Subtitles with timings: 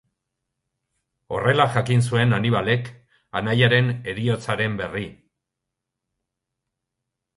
[1.35, 2.89] Horrela jakin zuen Hanibalek
[3.41, 5.07] anaiaren heriotzaren berri.